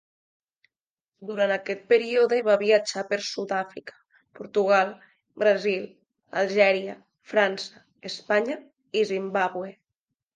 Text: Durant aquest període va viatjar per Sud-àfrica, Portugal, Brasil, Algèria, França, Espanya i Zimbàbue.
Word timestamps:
Durant 1.31 1.51
aquest 1.55 1.83
període 1.89 2.39
va 2.47 2.55
viatjar 2.61 3.03
per 3.11 3.19
Sud-àfrica, 3.27 3.97
Portugal, 4.39 4.89
Brasil, 5.43 5.83
Algèria, 6.43 6.95
França, 7.35 7.83
Espanya 8.11 8.57
i 9.01 9.05
Zimbàbue. 9.11 9.71